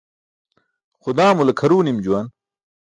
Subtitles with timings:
[1.03, 2.27] Xudaamule kʰaruw nim juwan.